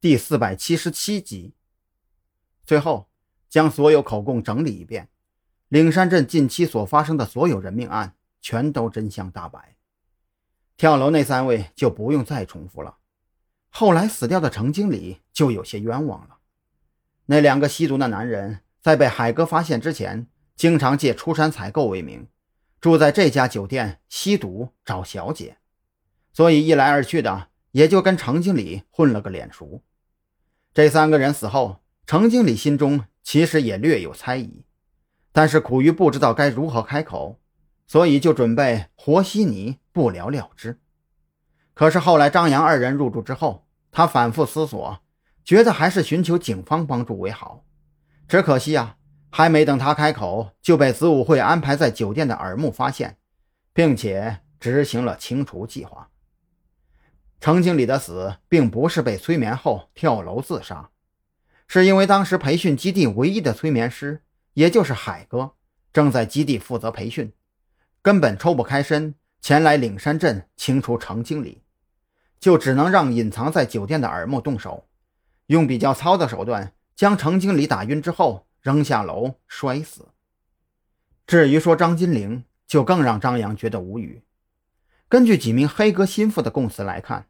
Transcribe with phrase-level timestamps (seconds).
[0.00, 1.52] 第四百七十七集。
[2.64, 3.10] 最后，
[3.50, 5.10] 将所有口供整理一遍，
[5.68, 9.76] 岭山镇近期所发生的所有人命案全都真相大白。
[10.78, 12.96] 跳楼那三位就不用再重复了。
[13.68, 16.38] 后来死掉的程经理就有些冤枉了。
[17.26, 20.26] 那两个吸毒的男人在被海哥发现之前，
[20.56, 22.26] 经常借出山采购为名，
[22.80, 25.58] 住在这家酒店吸毒找小姐，
[26.32, 29.82] 所以一来二去的也就跟程经理混了个脸熟。
[30.72, 34.64] 这三个人死后，程经理心中其实也略有猜疑，
[35.32, 37.40] 但是苦于不知道该如何开口，
[37.88, 40.78] 所以就准备和稀泥，不了了之。
[41.74, 45.00] 可是后来张扬二人入住之后，他反复思索，
[45.44, 47.64] 觉得还是寻求警方帮助为好。
[48.28, 48.96] 只可惜啊，
[49.30, 53.16] 还没等他开口，就被子午会安排在酒店的耳目发现，
[53.72, 56.09] 并且执行了清除计划。
[57.40, 60.90] 程经理的死并不是被催眠后跳楼自杀，
[61.66, 65.52] 是因为当时培训基地唯一的催眠师，也就是海哥，
[65.92, 67.32] 正在基地负责培训，
[68.02, 71.62] 根本抽不开身前来岭山镇清除程经理。
[72.38, 74.86] 就只能让隐藏在酒店的耳目动手，
[75.46, 80.08] 用比较糙的手段将程经理打晕之后扔下楼摔死。
[81.26, 84.22] 至于说张金玲，就更让张扬觉得无语。
[85.10, 87.26] 根据几名黑哥心腹的供词来看，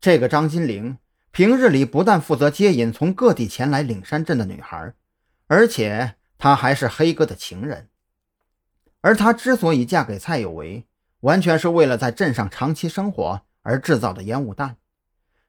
[0.00, 0.98] 这个张金玲
[1.30, 4.92] 平日里不但负责接引从各地前来岭山镇的女孩，
[5.46, 7.88] 而且她还是黑哥的情人。
[9.00, 10.86] 而她之所以嫁给蔡有为，
[11.20, 13.42] 完全是为了在镇上长期生活。
[13.62, 14.78] 而制造的烟雾弹，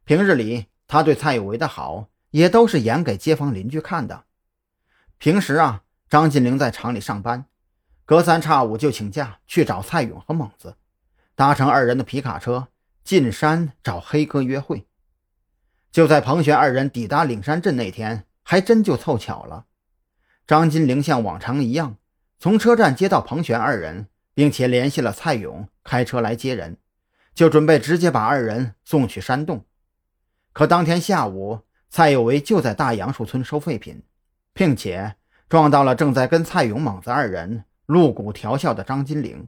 [0.04, 4.26] 平日里他对蔡有为的好也都是演给街坊邻居看的。
[5.18, 7.46] 平时啊，张金玲在厂里上班，
[8.04, 10.76] 隔三差五就请假去找蔡勇和猛子，
[11.42, 12.68] 搭乘二人的皮卡车
[13.04, 14.86] 进山找黑哥约会。
[15.92, 19.66] 就在彭璇二人抵达岭山镇那天，还真就凑巧了。
[20.46, 21.98] 张金玲像往常一样
[22.38, 26.78] 从车站接到彭璇二人，并且联系了蔡勇开车来接人。
[27.34, 29.66] 就准备直接把二人送去山洞，
[30.54, 34.04] 可当天下午，蔡有为就在大杨树村收废品，
[34.54, 35.16] 并且
[35.50, 39.48] 撞到了正在跟蔡勇、猛子二人露骨调笑的张金玲。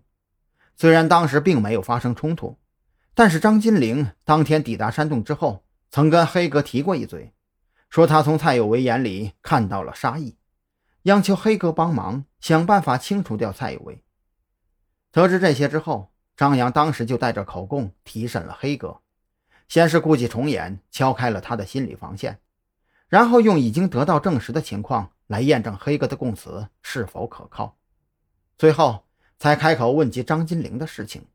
[0.75, 2.57] 虽然当时并没有发生冲突，
[3.13, 7.33] 但是张金玲当天抵达山洞之后，曾跟黑哥提过一嘴，
[7.89, 10.37] 说他从蔡有为眼里看到了杀意，
[11.03, 14.03] 央求黑哥帮忙想办法清除掉蔡有为。
[15.11, 16.09] 得知这些之后。
[16.35, 19.01] 张扬当时就带着口供提审了黑哥，
[19.67, 22.39] 先是故伎重演，敲开了他的心理防线，
[23.07, 27.77] 然后用已经得到证实的情况来验证黑哥的供词是否可靠，
[28.57, 29.05] 最后
[29.43, 31.25] 才开口问及张金玲的事情。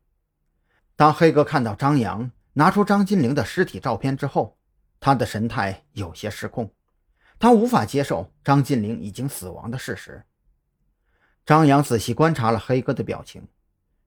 [0.97, 4.57] 当黑哥看到张扬拿出张金玲的尸体照片之后，
[4.99, 6.73] 他的神态有些失控，
[7.39, 10.25] 他无法接受张金玲已经死亡的事实。
[11.45, 13.47] 张扬仔细观察了黑哥的表情。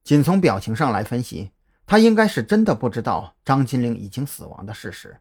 [0.02, 1.52] 仅从表情上来分析，
[1.86, 5.16] 他应该是真的不知道张金玲已经死亡的事实。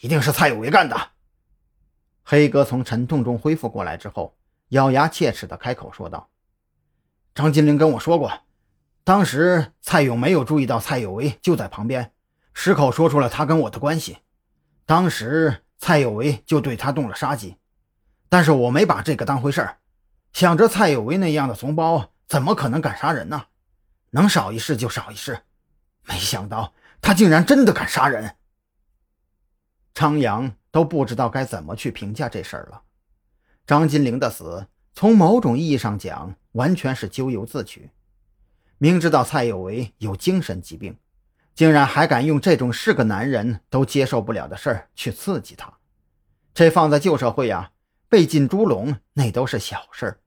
[0.00, 0.96] 一定是蔡有为干的。
[2.22, 4.32] 黑哥从沉痛中恢复过来之后，
[4.68, 6.30] 咬牙切齿地开口说道
[7.34, 8.44] ：“张金玲跟我说过，
[9.04, 12.12] 当时蔡勇没有注意到蔡有为就在旁边，
[12.54, 14.18] 矢口说出了他跟我的关系。
[14.86, 17.56] 当时蔡有为就对他动了杀机，
[18.28, 19.78] 但是我没把这个当回事儿，
[20.32, 23.44] 想着蔡有为那样的怂包。”怎么可能敢杀人呢？
[24.08, 25.38] 能少一事就少一事，
[26.04, 26.72] 没想到
[27.02, 28.36] 他竟然真的敢杀人。
[29.92, 32.80] 张扬都不知道该怎么去评价这事儿了。
[33.66, 37.90] 张金玲的死，从某种意义上讲，完全是咎由自取。
[38.78, 40.96] 明知道蔡有为有精神疾病，
[41.54, 45.72] 竟然还敢用这种是个男人都接受不了的事儿去刺激他，
[46.52, 47.70] 这放在旧社会呀，
[48.08, 50.18] 被进猪笼那都是小事儿。